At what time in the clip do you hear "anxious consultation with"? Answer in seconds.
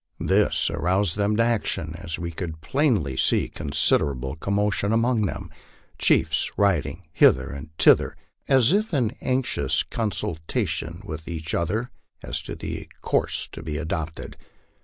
9.21-11.27